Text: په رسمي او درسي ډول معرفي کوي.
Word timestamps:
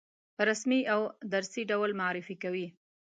په 0.35 0.41
رسمي 0.49 0.81
او 0.93 1.01
درسي 1.33 1.63
ډول 1.71 1.89
معرفي 2.01 2.35
کوي. 2.43 2.67